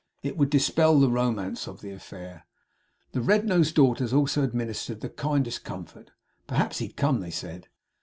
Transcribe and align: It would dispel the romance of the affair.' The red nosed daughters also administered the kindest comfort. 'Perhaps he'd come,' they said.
It 0.23 0.35
would 0.35 0.49
dispel 0.49 0.99
the 0.99 1.11
romance 1.11 1.67
of 1.67 1.81
the 1.81 1.91
affair.' 1.91 2.47
The 3.11 3.21
red 3.21 3.45
nosed 3.45 3.75
daughters 3.75 4.13
also 4.13 4.41
administered 4.41 5.01
the 5.01 5.09
kindest 5.09 5.63
comfort. 5.63 6.09
'Perhaps 6.47 6.79
he'd 6.79 6.97
come,' 6.97 7.19
they 7.19 7.29
said. 7.29 7.67